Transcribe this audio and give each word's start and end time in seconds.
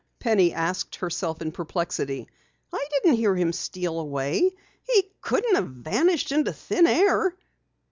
Penny 0.17 0.51
asked 0.51 0.95
herself 0.95 1.43
in 1.43 1.51
perplexity. 1.51 2.27
"I 2.73 2.87
didn't 2.91 3.17
hear 3.17 3.35
him 3.35 3.53
steal 3.53 3.99
away. 3.99 4.51
He 4.81 5.11
couldn't 5.21 5.53
have 5.53 5.69
vanished 5.69 6.31
into 6.31 6.53
thin 6.53 6.87
air! 6.87 7.35